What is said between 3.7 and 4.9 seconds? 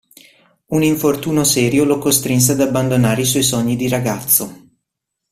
di ragazzo.